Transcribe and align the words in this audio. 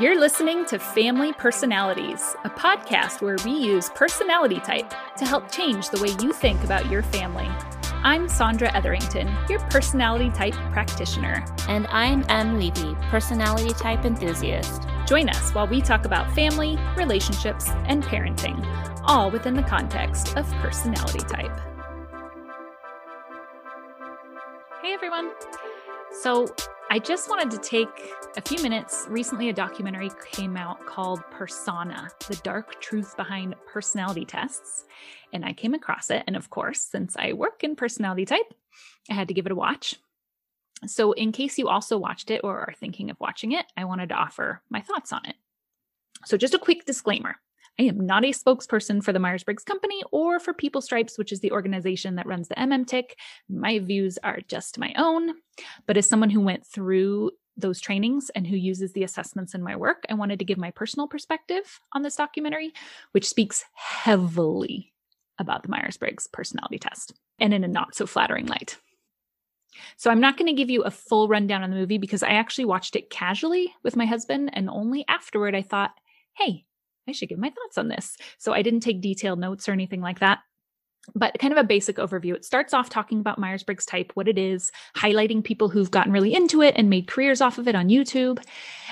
You're 0.00 0.18
listening 0.18 0.66
to 0.66 0.78
Family 0.80 1.32
Personalities, 1.34 2.34
a 2.42 2.50
podcast 2.50 3.22
where 3.22 3.36
we 3.44 3.52
use 3.52 3.90
personality 3.90 4.58
type 4.58 4.92
to 5.16 5.24
help 5.24 5.52
change 5.52 5.88
the 5.88 6.02
way 6.02 6.08
you 6.20 6.32
think 6.32 6.64
about 6.64 6.90
your 6.90 7.04
family. 7.04 7.48
I'm 8.02 8.28
Sandra 8.28 8.74
Etherington, 8.76 9.32
your 9.48 9.60
personality 9.70 10.30
type 10.30 10.54
practitioner. 10.72 11.44
And 11.68 11.86
I'm 11.90 12.24
Em 12.28 12.58
Levy, 12.58 12.96
personality 13.02 13.72
type 13.74 14.04
enthusiast. 14.04 14.82
Join 15.06 15.28
us 15.28 15.54
while 15.54 15.68
we 15.68 15.80
talk 15.80 16.06
about 16.06 16.34
family, 16.34 16.76
relationships, 16.96 17.68
and 17.86 18.02
parenting, 18.02 18.66
all 19.04 19.30
within 19.30 19.54
the 19.54 19.62
context 19.62 20.36
of 20.36 20.44
personality 20.54 21.20
type. 21.20 21.56
Hey 24.82 24.92
everyone. 24.92 25.30
So, 26.20 26.48
I 26.94 27.00
just 27.00 27.28
wanted 27.28 27.50
to 27.50 27.58
take 27.58 27.88
a 28.36 28.40
few 28.40 28.62
minutes. 28.62 29.06
Recently, 29.08 29.48
a 29.48 29.52
documentary 29.52 30.12
came 30.30 30.56
out 30.56 30.86
called 30.86 31.28
Persona 31.32 32.08
The 32.28 32.36
Dark 32.44 32.80
Truth 32.80 33.16
Behind 33.16 33.56
Personality 33.66 34.24
Tests. 34.24 34.84
And 35.32 35.44
I 35.44 35.54
came 35.54 35.74
across 35.74 36.08
it. 36.10 36.22
And 36.28 36.36
of 36.36 36.50
course, 36.50 36.78
since 36.78 37.16
I 37.18 37.32
work 37.32 37.64
in 37.64 37.74
personality 37.74 38.24
type, 38.24 38.54
I 39.10 39.14
had 39.14 39.26
to 39.26 39.34
give 39.34 39.44
it 39.44 39.50
a 39.50 39.56
watch. 39.56 39.96
So, 40.86 41.10
in 41.10 41.32
case 41.32 41.58
you 41.58 41.66
also 41.66 41.98
watched 41.98 42.30
it 42.30 42.42
or 42.44 42.60
are 42.60 42.74
thinking 42.78 43.10
of 43.10 43.18
watching 43.18 43.50
it, 43.50 43.66
I 43.76 43.86
wanted 43.86 44.10
to 44.10 44.14
offer 44.14 44.62
my 44.70 44.80
thoughts 44.80 45.12
on 45.12 45.26
it. 45.26 45.34
So, 46.26 46.36
just 46.36 46.54
a 46.54 46.60
quick 46.60 46.86
disclaimer 46.86 47.40
I 47.78 47.84
am 47.84 48.06
not 48.06 48.24
a 48.24 48.28
spokesperson 48.28 49.02
for 49.02 49.12
the 49.12 49.18
Myers 49.18 49.42
Briggs 49.42 49.64
Company 49.64 50.02
or 50.12 50.38
for 50.38 50.54
People 50.54 50.80
Stripes, 50.80 51.18
which 51.18 51.32
is 51.32 51.40
the 51.40 51.52
organization 51.52 52.14
that 52.16 52.26
runs 52.26 52.48
the 52.48 52.54
MMTIC. 52.54 53.10
My 53.48 53.80
views 53.80 54.18
are 54.22 54.40
just 54.46 54.78
my 54.78 54.94
own. 54.96 55.34
But 55.86 55.96
as 55.96 56.08
someone 56.08 56.30
who 56.30 56.40
went 56.40 56.64
through 56.66 57.32
those 57.56 57.80
trainings 57.80 58.30
and 58.34 58.46
who 58.46 58.56
uses 58.56 58.92
the 58.92 59.02
assessments 59.02 59.54
in 59.54 59.62
my 59.62 59.76
work, 59.76 60.04
I 60.08 60.14
wanted 60.14 60.38
to 60.38 60.44
give 60.44 60.58
my 60.58 60.70
personal 60.70 61.08
perspective 61.08 61.80
on 61.92 62.02
this 62.02 62.16
documentary, 62.16 62.72
which 63.12 63.28
speaks 63.28 63.64
heavily 63.74 64.92
about 65.38 65.62
the 65.62 65.68
Myers 65.68 65.96
Briggs 65.96 66.28
personality 66.28 66.78
test 66.78 67.14
and 67.40 67.52
in 67.52 67.64
a 67.64 67.68
not 67.68 67.94
so 67.94 68.06
flattering 68.06 68.46
light. 68.46 68.76
So 69.96 70.10
I'm 70.10 70.20
not 70.20 70.36
going 70.36 70.46
to 70.46 70.52
give 70.52 70.70
you 70.70 70.82
a 70.82 70.90
full 70.90 71.26
rundown 71.26 71.64
on 71.64 71.70
the 71.70 71.76
movie 71.76 71.98
because 71.98 72.22
I 72.22 72.30
actually 72.30 72.66
watched 72.66 72.94
it 72.94 73.10
casually 73.10 73.74
with 73.82 73.96
my 73.96 74.06
husband. 74.06 74.50
And 74.52 74.70
only 74.70 75.04
afterward, 75.08 75.56
I 75.56 75.62
thought, 75.62 75.90
hey, 76.36 76.64
I 77.08 77.12
should 77.12 77.28
give 77.28 77.38
my 77.38 77.50
thoughts 77.50 77.78
on 77.78 77.88
this. 77.88 78.16
So 78.38 78.52
I 78.52 78.62
didn't 78.62 78.80
take 78.80 79.00
detailed 79.00 79.38
notes 79.38 79.68
or 79.68 79.72
anything 79.72 80.00
like 80.00 80.20
that 80.20 80.40
but 81.14 81.38
kind 81.38 81.52
of 81.52 81.58
a 81.58 81.64
basic 81.64 81.96
overview. 81.96 82.34
It 82.34 82.44
starts 82.44 82.72
off 82.72 82.88
talking 82.88 83.20
about 83.20 83.38
Myers 83.38 83.62
Briggs 83.62 83.86
type, 83.86 84.12
what 84.14 84.28
it 84.28 84.38
is, 84.38 84.72
highlighting 84.96 85.44
people 85.44 85.68
who've 85.68 85.90
gotten 85.90 86.12
really 86.12 86.34
into 86.34 86.62
it 86.62 86.74
and 86.76 86.88
made 86.88 87.06
careers 87.06 87.40
off 87.40 87.58
of 87.58 87.68
it 87.68 87.74
on 87.74 87.88
YouTube. 87.88 88.42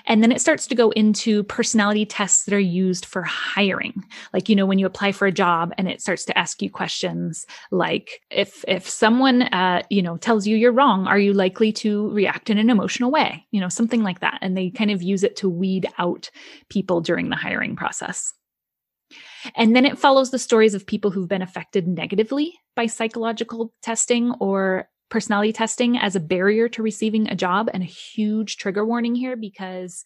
And 0.07 0.23
then 0.23 0.33
it 0.33 0.41
starts 0.41 0.67
to 0.67 0.75
go 0.75 0.91
into 0.91 1.45
personality 1.45 2.05
tests 2.07 2.45
that 2.45 2.55
are 2.55 2.59
used 2.59 3.05
for 3.05 3.23
hiring. 3.23 4.05
Like, 4.33 4.49
you 4.49 4.57
know, 4.57 4.67
when 4.67 4.79
you 4.79 4.87
apply 4.87 5.13
for 5.13 5.27
a 5.27 5.33
job 5.33 5.73
and 5.79 5.89
it 5.89 6.01
starts 6.01 6.25
to 6.27 6.39
ask 6.39 6.63
you 6.63 6.71
questions 6.71 7.47
like, 7.71 8.21
if, 8.31 8.65
if 8.67 8.89
someone, 8.89 9.43
uh, 9.43 9.83
you 9.91 10.03
know, 10.03 10.17
tells 10.17 10.47
you 10.47 10.57
you're 10.57 10.73
wrong, 10.73 11.07
are 11.07 11.19
you 11.19 11.33
likely 11.33 11.73
to 11.73 12.11
react 12.11 12.51
in 12.51 12.59
an 12.59 12.71
emotional 12.71 13.11
way? 13.11 13.47
You 13.51 13.61
know, 13.61 13.69
something 13.69 14.03
like 14.03 14.21
that. 14.21 14.39
And 14.43 14.57
they 14.57 14.71
kind 14.71 14.91
of 14.91 15.03
use 15.03 15.23
it 15.23 15.37
to 15.37 15.49
weed 15.49 15.87
out 15.99 16.31
people 16.69 17.01
during 17.01 17.29
the 17.29 17.37
hiring 17.37 17.77
process. 17.77 18.33
And 19.57 19.75
then 19.75 19.85
it 19.85 19.99
follows 19.99 20.31
the 20.31 20.39
stories 20.39 20.75
of 20.75 20.87
people 20.87 21.11
who've 21.11 21.29
been 21.29 21.43
affected 21.43 21.87
negatively 21.87 22.55
by 22.77 22.87
psychological 22.87 23.73
testing 23.83 24.33
or 24.41 24.89
personality 25.13 25.53
testing 25.53 25.99
as 25.99 26.17
a 26.17 26.21
barrier 26.21 26.71
to 26.71 26.83
receiving 26.83 27.29
a 27.29 27.37
job. 27.37 27.69
And 27.73 27.83
a 27.83 27.87
huge 27.87 28.57
trigger 28.57 28.85
warning 28.85 29.15
here 29.15 29.37
because 29.37 30.05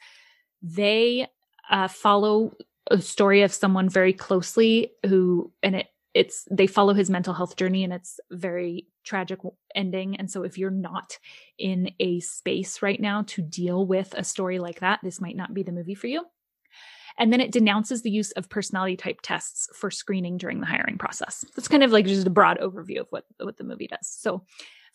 they 0.61 1.29
uh, 1.71 1.87
follow 1.87 2.53
a 2.91 3.01
story 3.01 3.43
of 3.43 3.55
someone 3.55 3.89
very 3.89 4.13
closely 4.13 4.91
who, 5.07 5.53
and 5.63 5.77
it, 5.77 5.87
it's 6.13 6.45
they 6.51 6.67
follow 6.67 6.93
his 6.93 7.09
mental 7.09 7.35
health 7.35 7.57
journey 7.57 7.85
and 7.85 7.93
it's 7.93 8.19
very 8.31 8.89
tragic 9.05 9.39
ending 9.75 10.17
and 10.17 10.31
so 10.31 10.43
if 10.43 10.57
you're 10.57 10.71
not 10.71 11.19
in 11.59 11.91
a 12.01 12.21
space 12.21 12.81
right 12.81 13.01
now 13.01 13.23
to 13.27 13.43
deal 13.43 13.87
with 13.87 14.15
a 14.17 14.25
story 14.25 14.59
like 14.59 14.81
that 14.81 14.99
this 15.03 15.21
might 15.21 15.37
not 15.37 15.53
be 15.53 15.63
the 15.63 15.73
movie 15.73 15.95
for 15.95 16.07
you 16.07 16.25
and 17.19 17.33
then 17.33 17.41
it 17.41 17.53
denounces 17.53 18.03
the 18.03 18.11
use 18.11 18.33
of 18.33 18.49
personality 18.49 18.97
type 18.97 19.21
tests 19.23 19.69
for 19.75 19.91
screening 19.91 20.37
during 20.37 20.61
the 20.61 20.67
hiring 20.67 20.99
process. 20.99 21.45
That's 21.55 21.69
kind 21.69 21.83
of 21.83 21.91
like 21.91 22.07
just 22.07 22.27
a 22.27 22.31
broad 22.31 22.59
overview 22.59 23.01
of 23.01 23.07
what, 23.11 23.25
what 23.41 23.57
the 23.57 23.65
movie 23.65 23.87
does. 23.87 24.07
So 24.07 24.43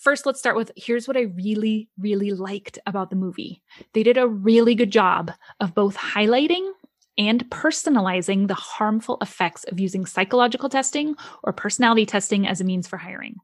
First, 0.02 0.26
let's 0.26 0.40
start 0.40 0.56
with 0.56 0.72
here's 0.76 1.08
what 1.08 1.16
I 1.16 1.22
really, 1.22 1.88
really 2.00 2.32
liked 2.32 2.80
about 2.88 3.12
the 3.12 3.16
movie. 3.16 3.62
They 3.94 4.02
did 4.02 4.18
a 4.18 4.28
really 4.28 4.74
good 4.74 4.92
job 4.92 5.32
of 5.60 5.76
both 5.76 5.96
highlighting 5.96 6.72
and 7.20 7.48
personalizing 7.52 8.48
the 8.48 8.56
harmful 8.56 9.20
effects 9.22 9.64
of 9.66 9.80
using 9.80 10.08
psychological 10.08 10.70
testing 10.70 11.14
or 11.44 11.54
personality 11.54 12.08
testing 12.08 12.48
as 12.48 12.60
a 12.60 12.64
means 12.64 12.88
for 12.88 12.98
hiring. 12.98 13.36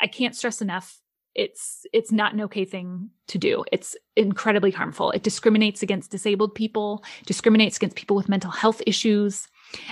I 0.00 0.06
can't 0.06 0.36
stress 0.36 0.62
enough 0.62 1.00
it's 1.34 1.86
it's 1.92 2.10
not 2.10 2.34
an 2.34 2.40
okay 2.40 2.64
thing 2.64 3.08
to 3.28 3.38
do 3.38 3.64
it's 3.70 3.96
incredibly 4.16 4.72
harmful 4.72 5.12
it 5.12 5.22
discriminates 5.22 5.80
against 5.80 6.10
disabled 6.10 6.54
people 6.56 7.04
discriminates 7.24 7.76
against 7.76 7.94
people 7.94 8.16
with 8.16 8.28
mental 8.28 8.50
health 8.50 8.82
issues 8.84 9.46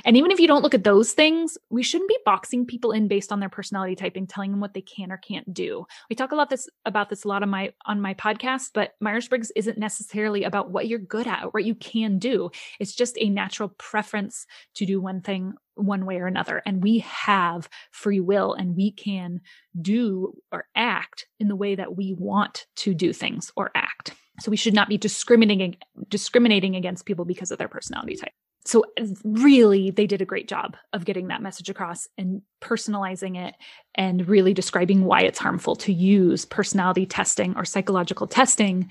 and 0.04 0.16
even 0.16 0.30
if 0.30 0.40
you 0.40 0.46
don't 0.46 0.62
look 0.62 0.74
at 0.74 0.84
those 0.84 1.12
things, 1.12 1.58
we 1.70 1.82
shouldn't 1.82 2.08
be 2.08 2.18
boxing 2.24 2.66
people 2.66 2.92
in 2.92 3.08
based 3.08 3.32
on 3.32 3.40
their 3.40 3.48
personality 3.48 3.94
typing, 3.94 4.26
telling 4.26 4.50
them 4.50 4.60
what 4.60 4.74
they 4.74 4.80
can 4.80 5.12
or 5.12 5.16
can't 5.16 5.52
do. 5.52 5.86
We 6.10 6.16
talk 6.16 6.32
a 6.32 6.36
lot 6.36 6.50
this 6.50 6.68
about 6.84 7.10
this 7.10 7.24
a 7.24 7.28
lot 7.28 7.42
on 7.42 7.50
my 7.50 7.72
on 7.86 8.00
my 8.00 8.14
podcast, 8.14 8.70
but 8.74 8.94
Myers-Briggs 9.00 9.52
isn't 9.56 9.78
necessarily 9.78 10.44
about 10.44 10.70
what 10.70 10.88
you're 10.88 10.98
good 10.98 11.26
at 11.26 11.52
what 11.54 11.64
you 11.64 11.74
can 11.74 12.18
do. 12.18 12.50
It's 12.80 12.94
just 12.94 13.16
a 13.18 13.28
natural 13.28 13.70
preference 13.78 14.46
to 14.74 14.86
do 14.86 15.00
one 15.00 15.20
thing 15.20 15.54
one 15.74 16.06
way 16.06 16.18
or 16.18 16.26
another. 16.26 16.60
And 16.66 16.82
we 16.82 16.98
have 17.00 17.68
free 17.92 18.20
will 18.20 18.54
and 18.54 18.76
we 18.76 18.90
can 18.90 19.40
do 19.80 20.34
or 20.50 20.66
act 20.74 21.26
in 21.38 21.48
the 21.48 21.56
way 21.56 21.76
that 21.76 21.96
we 21.96 22.14
want 22.18 22.66
to 22.76 22.94
do 22.94 23.12
things 23.12 23.52
or 23.56 23.70
act. 23.74 24.12
So 24.40 24.50
we 24.50 24.56
should 24.56 24.74
not 24.74 24.88
be 24.88 24.98
discriminating 24.98 25.76
discriminating 26.08 26.76
against 26.76 27.06
people 27.06 27.24
because 27.24 27.50
of 27.50 27.58
their 27.58 27.68
personality 27.68 28.16
type 28.16 28.32
so 28.68 28.84
really 29.24 29.90
they 29.90 30.06
did 30.06 30.20
a 30.20 30.26
great 30.26 30.46
job 30.46 30.76
of 30.92 31.06
getting 31.06 31.28
that 31.28 31.40
message 31.40 31.70
across 31.70 32.06
and 32.18 32.42
personalizing 32.60 33.34
it 33.34 33.54
and 33.94 34.28
really 34.28 34.52
describing 34.52 35.06
why 35.06 35.22
it's 35.22 35.38
harmful 35.38 35.74
to 35.76 35.90
use 35.90 36.44
personality 36.44 37.06
testing 37.06 37.56
or 37.56 37.64
psychological 37.64 38.26
testing 38.26 38.90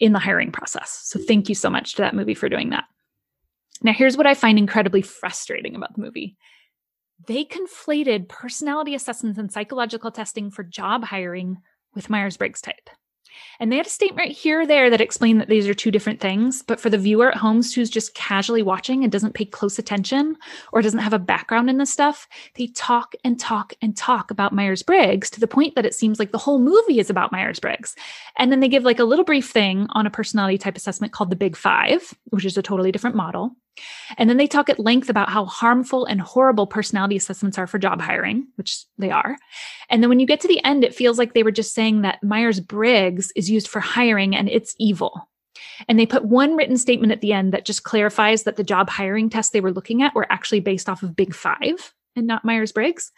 in 0.00 0.14
the 0.14 0.18
hiring 0.18 0.50
process. 0.50 1.00
So 1.04 1.20
thank 1.20 1.48
you 1.48 1.54
so 1.54 1.70
much 1.70 1.94
to 1.94 2.02
that 2.02 2.16
movie 2.16 2.34
for 2.34 2.48
doing 2.48 2.70
that. 2.70 2.86
Now 3.82 3.92
here's 3.92 4.16
what 4.16 4.26
i 4.26 4.34
find 4.34 4.58
incredibly 4.58 5.02
frustrating 5.02 5.76
about 5.76 5.94
the 5.94 6.02
movie. 6.02 6.36
They 7.28 7.44
conflated 7.44 8.28
personality 8.28 8.96
assessments 8.96 9.38
and 9.38 9.52
psychological 9.52 10.10
testing 10.10 10.50
for 10.50 10.64
job 10.64 11.04
hiring 11.04 11.58
with 11.94 12.10
myers-briggs 12.10 12.60
type 12.60 12.90
and 13.60 13.70
they 13.70 13.76
had 13.76 13.86
a 13.86 13.90
statement 13.90 14.32
here 14.32 14.62
or 14.62 14.66
there 14.66 14.90
that 14.90 15.00
explained 15.00 15.40
that 15.40 15.48
these 15.48 15.68
are 15.68 15.74
two 15.74 15.90
different 15.90 16.20
things. 16.20 16.62
But 16.62 16.80
for 16.80 16.90
the 16.90 16.98
viewer 16.98 17.30
at 17.30 17.36
home 17.36 17.62
who's 17.62 17.90
just 17.90 18.14
casually 18.14 18.62
watching 18.62 19.02
and 19.02 19.12
doesn't 19.12 19.34
pay 19.34 19.44
close 19.44 19.78
attention 19.78 20.36
or 20.72 20.82
doesn't 20.82 21.00
have 21.00 21.12
a 21.12 21.18
background 21.18 21.70
in 21.70 21.78
this 21.78 21.92
stuff, 21.92 22.28
they 22.56 22.66
talk 22.68 23.14
and 23.24 23.38
talk 23.38 23.74
and 23.80 23.96
talk 23.96 24.30
about 24.30 24.52
Myers 24.52 24.82
Briggs 24.82 25.30
to 25.30 25.40
the 25.40 25.46
point 25.46 25.74
that 25.74 25.86
it 25.86 25.94
seems 25.94 26.18
like 26.18 26.32
the 26.32 26.38
whole 26.38 26.58
movie 26.58 26.98
is 26.98 27.10
about 27.10 27.32
Myers 27.32 27.60
Briggs. 27.60 27.94
And 28.38 28.50
then 28.50 28.60
they 28.60 28.68
give 28.68 28.84
like 28.84 28.98
a 28.98 29.04
little 29.04 29.24
brief 29.24 29.50
thing 29.50 29.86
on 29.90 30.06
a 30.06 30.10
personality 30.10 30.58
type 30.58 30.76
assessment 30.76 31.12
called 31.12 31.30
the 31.30 31.36
Big 31.36 31.56
Five, 31.56 32.14
which 32.30 32.44
is 32.44 32.56
a 32.56 32.62
totally 32.62 32.92
different 32.92 33.16
model. 33.16 33.56
And 34.16 34.30
then 34.30 34.36
they 34.36 34.46
talk 34.46 34.68
at 34.68 34.78
length 34.78 35.08
about 35.08 35.28
how 35.28 35.44
harmful 35.46 36.04
and 36.04 36.20
horrible 36.20 36.66
personality 36.66 37.16
assessments 37.16 37.58
are 37.58 37.66
for 37.66 37.78
job 37.78 38.00
hiring, 38.00 38.46
which 38.56 38.84
they 38.98 39.10
are. 39.10 39.36
And 39.90 40.02
then 40.02 40.08
when 40.08 40.20
you 40.20 40.26
get 40.26 40.40
to 40.40 40.48
the 40.48 40.62
end, 40.64 40.84
it 40.84 40.94
feels 40.94 41.18
like 41.18 41.34
they 41.34 41.42
were 41.42 41.50
just 41.50 41.74
saying 41.74 42.02
that 42.02 42.22
Myers 42.22 42.60
Briggs 42.60 43.32
is 43.34 43.50
used 43.50 43.68
for 43.68 43.80
hiring 43.80 44.36
and 44.36 44.48
it's 44.48 44.74
evil. 44.78 45.28
And 45.88 45.98
they 45.98 46.06
put 46.06 46.24
one 46.24 46.56
written 46.56 46.76
statement 46.76 47.12
at 47.12 47.20
the 47.20 47.32
end 47.32 47.52
that 47.52 47.64
just 47.64 47.84
clarifies 47.84 48.44
that 48.44 48.56
the 48.56 48.64
job 48.64 48.90
hiring 48.90 49.30
tests 49.30 49.52
they 49.52 49.60
were 49.60 49.72
looking 49.72 50.02
at 50.02 50.14
were 50.14 50.30
actually 50.30 50.60
based 50.60 50.88
off 50.88 51.02
of 51.02 51.16
Big 51.16 51.34
Five 51.34 51.92
and 52.16 52.26
not 52.26 52.44
Myers 52.44 52.72
Briggs. 52.72 53.12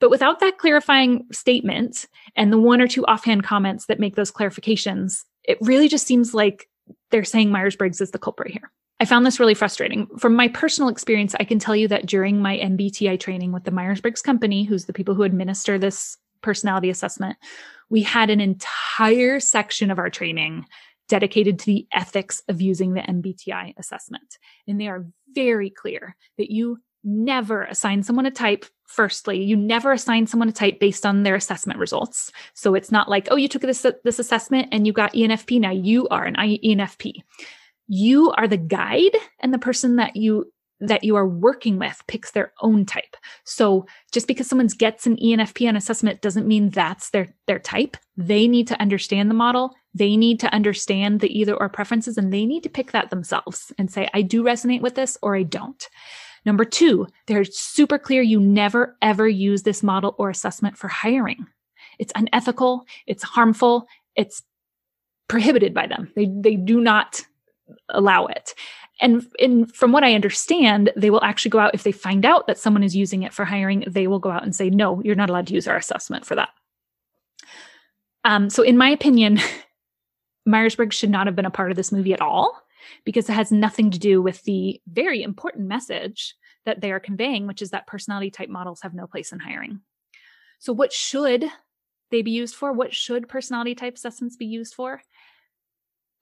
But 0.00 0.10
without 0.10 0.40
that 0.40 0.58
clarifying 0.58 1.26
statement 1.32 2.06
and 2.34 2.52
the 2.52 2.58
one 2.58 2.80
or 2.80 2.88
two 2.88 3.04
offhand 3.06 3.44
comments 3.44 3.86
that 3.86 4.00
make 4.00 4.16
those 4.16 4.32
clarifications, 4.32 5.22
it 5.44 5.58
really 5.60 5.88
just 5.88 6.06
seems 6.06 6.34
like 6.34 6.68
they're 7.10 7.24
saying 7.24 7.50
Myers 7.50 7.76
Briggs 7.76 8.00
is 8.00 8.10
the 8.10 8.18
culprit 8.18 8.50
here. 8.50 8.70
I 9.02 9.04
found 9.04 9.26
this 9.26 9.40
really 9.40 9.54
frustrating. 9.54 10.06
From 10.16 10.36
my 10.36 10.46
personal 10.46 10.88
experience, 10.88 11.34
I 11.40 11.42
can 11.42 11.58
tell 11.58 11.74
you 11.74 11.88
that 11.88 12.06
during 12.06 12.40
my 12.40 12.56
MBTI 12.58 13.18
training 13.18 13.50
with 13.50 13.64
the 13.64 13.72
Myers 13.72 14.00
Briggs 14.00 14.22
Company, 14.22 14.62
who's 14.62 14.84
the 14.84 14.92
people 14.92 15.16
who 15.16 15.24
administer 15.24 15.76
this 15.76 16.16
personality 16.40 16.88
assessment, 16.88 17.36
we 17.90 18.02
had 18.02 18.30
an 18.30 18.40
entire 18.40 19.40
section 19.40 19.90
of 19.90 19.98
our 19.98 20.08
training 20.08 20.66
dedicated 21.08 21.58
to 21.58 21.66
the 21.66 21.88
ethics 21.92 22.44
of 22.48 22.60
using 22.60 22.94
the 22.94 23.00
MBTI 23.00 23.74
assessment. 23.76 24.38
And 24.68 24.80
they 24.80 24.86
are 24.86 25.04
very 25.34 25.68
clear 25.68 26.14
that 26.38 26.52
you 26.52 26.78
never 27.02 27.64
assign 27.64 28.04
someone 28.04 28.26
a 28.26 28.30
type. 28.30 28.66
Firstly, 28.86 29.42
you 29.42 29.56
never 29.56 29.90
assign 29.90 30.28
someone 30.28 30.48
a 30.48 30.52
type 30.52 30.78
based 30.78 31.04
on 31.04 31.24
their 31.24 31.34
assessment 31.34 31.80
results. 31.80 32.30
So 32.54 32.76
it's 32.76 32.92
not 32.92 33.10
like, 33.10 33.26
oh, 33.32 33.36
you 33.36 33.48
took 33.48 33.62
this, 33.62 33.84
this 34.04 34.20
assessment 34.20 34.68
and 34.70 34.86
you 34.86 34.92
got 34.92 35.12
ENFP. 35.12 35.58
Now 35.58 35.72
you 35.72 36.06
are 36.06 36.24
an 36.24 36.36
ENFP 36.36 37.14
You 37.88 38.32
are 38.32 38.48
the 38.48 38.56
guide 38.56 39.16
and 39.40 39.52
the 39.52 39.58
person 39.58 39.96
that 39.96 40.16
you 40.16 40.52
that 40.82 41.04
you 41.04 41.14
are 41.14 41.28
working 41.28 41.78
with 41.78 42.02
picks 42.08 42.32
their 42.32 42.52
own 42.60 42.84
type. 42.84 43.16
So 43.44 43.86
just 44.10 44.26
because 44.26 44.48
someone 44.48 44.66
gets 44.66 45.06
an 45.06 45.16
ENFP 45.16 45.68
on 45.68 45.76
assessment 45.76 46.20
doesn't 46.20 46.48
mean 46.48 46.70
that's 46.70 47.10
their 47.10 47.28
their 47.46 47.60
type. 47.60 47.96
They 48.16 48.48
need 48.48 48.66
to 48.68 48.80
understand 48.80 49.30
the 49.30 49.34
model. 49.34 49.74
They 49.94 50.16
need 50.16 50.40
to 50.40 50.52
understand 50.52 51.20
the 51.20 51.38
either 51.38 51.54
or 51.54 51.68
preferences 51.68 52.18
and 52.18 52.32
they 52.32 52.44
need 52.44 52.64
to 52.64 52.68
pick 52.68 52.90
that 52.92 53.10
themselves 53.10 53.72
and 53.78 53.90
say 53.90 54.08
I 54.12 54.22
do 54.22 54.42
resonate 54.42 54.80
with 54.80 54.96
this 54.96 55.16
or 55.22 55.36
I 55.36 55.44
don't. 55.44 55.88
Number 56.44 56.64
2, 56.64 57.06
they're 57.28 57.44
super 57.44 57.98
clear 57.98 58.20
you 58.20 58.40
never 58.40 58.96
ever 59.00 59.28
use 59.28 59.62
this 59.62 59.82
model 59.82 60.16
or 60.18 60.30
assessment 60.30 60.76
for 60.76 60.88
hiring. 60.88 61.46
It's 62.00 62.12
unethical, 62.16 62.84
it's 63.06 63.22
harmful, 63.22 63.86
it's 64.16 64.42
prohibited 65.28 65.72
by 65.72 65.86
them. 65.86 66.10
They 66.16 66.28
they 66.28 66.56
do 66.56 66.80
not 66.80 67.24
allow 67.88 68.26
it. 68.26 68.54
And 69.00 69.26
from 69.74 69.90
what 69.90 70.04
I 70.04 70.14
understand, 70.14 70.92
they 70.96 71.10
will 71.10 71.24
actually 71.24 71.50
go 71.50 71.58
out 71.58 71.74
if 71.74 71.82
they 71.82 71.92
find 71.92 72.24
out 72.24 72.46
that 72.46 72.58
someone 72.58 72.84
is 72.84 72.94
using 72.94 73.24
it 73.24 73.32
for 73.32 73.44
hiring, 73.44 73.84
they 73.86 74.06
will 74.06 74.20
go 74.20 74.30
out 74.30 74.44
and 74.44 74.54
say, 74.54 74.70
no, 74.70 75.02
you're 75.02 75.16
not 75.16 75.28
allowed 75.28 75.48
to 75.48 75.54
use 75.54 75.66
our 75.66 75.76
assessment 75.76 76.24
for 76.24 76.36
that. 76.36 76.50
Um, 78.24 78.48
so, 78.48 78.62
in 78.62 78.76
my 78.76 78.90
opinion, 78.90 79.40
Myers 80.46 80.76
Briggs 80.76 80.96
should 80.96 81.10
not 81.10 81.26
have 81.26 81.34
been 81.34 81.46
a 81.46 81.50
part 81.50 81.70
of 81.70 81.76
this 81.76 81.92
movie 81.92 82.12
at 82.12 82.20
all 82.20 82.60
because 83.04 83.28
it 83.28 83.32
has 83.32 83.50
nothing 83.50 83.90
to 83.90 83.98
do 83.98 84.22
with 84.22 84.42
the 84.44 84.80
very 84.86 85.22
important 85.22 85.66
message 85.66 86.36
that 86.64 86.80
they 86.80 86.92
are 86.92 87.00
conveying, 87.00 87.46
which 87.46 87.62
is 87.62 87.70
that 87.70 87.86
personality 87.86 88.30
type 88.30 88.48
models 88.48 88.80
have 88.82 88.94
no 88.94 89.06
place 89.06 89.32
in 89.32 89.40
hiring. 89.40 89.80
So, 90.60 90.72
what 90.72 90.92
should 90.92 91.44
they 92.10 92.22
be 92.22 92.30
used 92.30 92.54
for? 92.54 92.72
What 92.72 92.94
should 92.94 93.28
personality 93.28 93.74
type 93.74 93.96
assessments 93.96 94.36
be 94.36 94.46
used 94.46 94.74
for? 94.74 95.02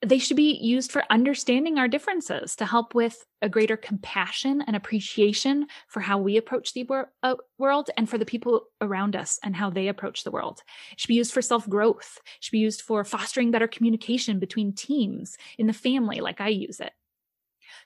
They 0.03 0.19
should 0.19 0.37
be 0.37 0.55
used 0.55 0.91
for 0.91 1.05
understanding 1.11 1.79
our 1.79 1.87
differences 1.89 2.57
to 2.57 2.65
help 2.65 2.95
with 2.95 3.27
a 3.43 3.49
greater 3.49 3.77
compassion 3.77 4.63
and 4.67 4.75
appreciation 4.75 5.67
for 5.89 6.01
how 6.01 6.17
we 6.19 6.39
approach 6.39 6.73
the 6.73 6.85
wor- 6.85 7.13
uh, 7.23 7.35
world 7.59 7.91
and 7.97 8.09
for 8.09 8.17
the 8.17 8.25
people 8.25 8.65
around 8.81 9.15
us 9.15 9.39
and 9.45 9.55
how 9.55 9.69
they 9.69 9.89
approach 9.89 10.25
the 10.25 10.31
world. 10.31 10.63
It 10.93 11.01
should 11.01 11.09
be 11.09 11.15
used 11.15 11.33
for 11.33 11.43
self 11.43 11.69
growth. 11.69 12.19
Should 12.41 12.53
be 12.53 12.59
used 12.59 12.81
for 12.81 13.05
fostering 13.05 13.51
better 13.51 13.69
communication 13.69 14.39
between 14.39 14.73
teams 14.73 15.37
in 15.59 15.67
the 15.67 15.73
family, 15.75 16.21
like 16.21 16.41
I 16.41 16.49
use 16.49 16.81
it. 16.81 16.93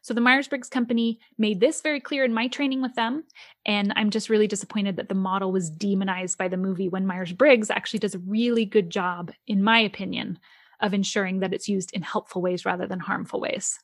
So 0.02 0.14
the 0.14 0.20
Myers 0.20 0.49
Briggs 0.49 0.69
Company 0.69 1.19
made 1.37 1.60
this 1.60 1.81
very 1.81 2.00
clear 2.00 2.25
in 2.25 2.32
my 2.34 2.46
training 2.46 2.81
with 2.81 2.94
them. 2.94 3.25
And 3.67 3.93
I'm 3.96 4.10
just 4.10 4.28
really 4.28 4.46
disappointed 4.46 4.96
that 4.96 5.08
the 5.08 5.14
model 5.14 5.50
was 5.50 5.70
demonized 5.70 6.38
by 6.38 6.49
the 6.49 6.56
movie 6.56 6.88
when 6.88 7.06
Myers 7.06 7.32
Briggs 7.32 7.70
actually 7.70 8.00
does 8.00 8.14
a 8.14 8.20
really 8.20 8.64
good 8.64 8.90
job, 8.90 9.32
in 9.46 9.62
my 9.62 9.81
opinion, 9.81 10.38
of 10.80 10.94
ensuring 10.94 11.40
that 11.40 11.52
it's 11.52 11.68
used 11.68 11.92
in 11.92 12.02
helpful 12.02 12.42
ways 12.42 12.64
rather 12.64 12.86
than 12.86 13.00
harmful 13.00 13.40
ways. 13.40 13.78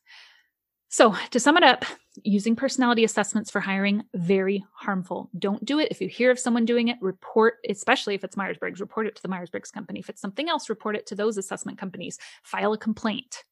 So, 0.92 1.14
to 1.30 1.38
sum 1.38 1.56
it 1.56 1.62
up, 1.62 1.84
using 2.24 2.56
personality 2.56 3.04
assessments 3.04 3.48
for 3.48 3.60
hiring, 3.60 4.02
very 4.12 4.64
harmful. 4.72 5.30
Don't 5.38 5.64
do 5.64 5.78
it. 5.78 5.86
If 5.92 6.00
you 6.00 6.08
hear 6.08 6.32
of 6.32 6.38
someone 6.38 6.64
doing 6.64 6.88
it, 6.88 6.96
report, 7.00 7.58
especially 7.68 8.16
if 8.16 8.24
it's 8.24 8.36
Myers 8.36 8.58
Briggs, 8.58 8.80
report 8.80 9.06
it 9.06 9.14
to 9.14 9.22
the 9.22 9.28
Myers 9.28 9.50
Briggs 9.50 9.70
company. 9.70 10.00
If 10.00 10.10
it's 10.10 10.20
something 10.20 10.48
else, 10.48 10.68
report 10.68 10.96
it 10.96 11.06
to 11.06 11.14
those 11.14 11.38
assessment 11.38 11.78
companies. 11.78 12.18
File 12.42 12.72
a 12.72 12.78
complaint. 12.78 13.44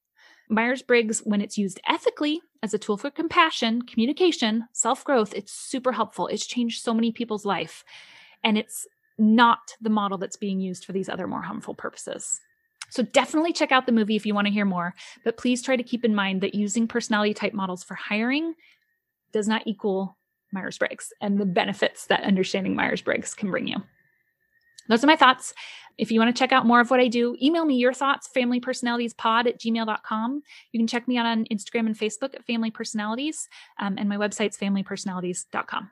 Myers 0.49 0.82
Briggs, 0.82 1.20
when 1.20 1.40
it's 1.40 1.56
used 1.56 1.81
ethically 1.87 2.40
as 2.62 2.75
a 2.75 2.79
tool 2.79 2.96
for 2.96 3.08
compassion, 3.08 3.82
communication, 3.82 4.67
self 4.73 5.05
growth, 5.05 5.32
it's 5.32 5.52
super 5.52 5.93
helpful. 5.93 6.26
It's 6.26 6.44
changed 6.46 6.82
so 6.82 6.93
many 6.93 7.12
people's 7.12 7.44
life. 7.44 7.85
And 8.43 8.58
it's 8.58 8.85
not 9.17 9.75
the 9.81 9.90
model 9.90 10.19
that's 10.19 10.37
being 10.37 10.61
used 10.61 10.85
for 10.85 10.93
these 10.93 11.08
other 11.08 11.29
more 11.29 11.43
harmful 11.43 11.75
purposes. 11.75 12.40
So 12.90 13.02
definitely 13.02 13.52
check 13.52 13.73
out 13.73 13.87
the 13.87 13.93
movie 13.93 14.17
if 14.17 14.25
you 14.25 14.35
want 14.35 14.46
to 14.46 14.52
hear 14.52 14.64
more, 14.64 14.94
but 15.25 15.37
please 15.37 15.62
try 15.62 15.76
to 15.76 15.82
keep 15.82 16.05
in 16.05 16.14
mind 16.14 16.40
that 16.40 16.55
using 16.55 16.88
personality 16.88 17.35
type 17.35 17.52
models 17.52 17.85
for 17.85 17.94
hiring 17.94 18.55
does 19.32 19.46
not 19.46 19.67
equal 19.67 20.17
Myers 20.52 20.79
Briggs 20.79 21.12
and 21.20 21.38
the 21.38 21.44
benefits 21.44 22.06
that 22.06 22.23
understanding 22.23 22.75
Myers 22.75 23.02
Briggs 23.02 23.35
can 23.35 23.50
bring 23.50 23.67
you. 23.67 23.76
Those 24.88 25.05
are 25.05 25.06
my 25.06 25.17
thoughts. 25.17 25.52
If 25.99 26.12
you 26.12 26.20
want 26.20 26.35
to 26.35 26.38
check 26.38 26.52
out 26.52 26.64
more 26.64 26.81
of 26.81 26.90
what 26.90 27.00
I 27.00 27.08
do, 27.08 27.37
email 27.43 27.64
me 27.64 27.75
your 27.75 27.93
thoughts, 27.93 28.31
familypersonalitiespod 28.35 29.46
at 29.49 29.61
gmail.com. 29.61 30.43
You 30.73 30.81
can 30.81 30.87
check 30.87 31.08
me 31.08 31.19
out 31.19 31.26
on 31.26 31.44
Instagram 31.46 31.87
and 31.87 31.99
Facebook 31.99 32.35
at 32.35 32.46
Family 32.46 32.70
Personalities, 32.70 33.49
um, 33.79 33.99
and 33.99 34.08
my 34.08 34.17
website's 34.17 34.56
familypersonalities.com. 34.56 35.90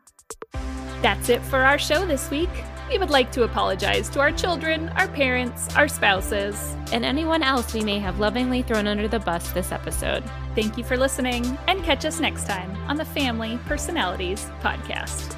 That's 1.02 1.28
it 1.28 1.42
for 1.42 1.58
our 1.58 1.78
show 1.78 2.06
this 2.06 2.30
week. 2.30 2.48
We 2.88 2.98
would 2.98 3.10
like 3.10 3.32
to 3.32 3.42
apologize 3.42 4.08
to 4.10 4.20
our 4.20 4.30
children, 4.30 4.88
our 4.90 5.08
parents, 5.08 5.74
our 5.76 5.88
spouses, 5.88 6.76
and 6.92 7.04
anyone 7.04 7.42
else 7.42 7.74
we 7.74 7.82
may 7.82 7.98
have 7.98 8.20
lovingly 8.20 8.62
thrown 8.62 8.86
under 8.86 9.08
the 9.08 9.18
bus 9.18 9.50
this 9.52 9.72
episode. 9.72 10.22
Thank 10.54 10.78
you 10.78 10.84
for 10.84 10.96
listening, 10.96 11.58
and 11.66 11.82
catch 11.82 12.04
us 12.04 12.20
next 12.20 12.46
time 12.46 12.74
on 12.88 12.96
the 12.96 13.04
Family 13.04 13.58
Personalities 13.66 14.50
Podcast. 14.60 15.36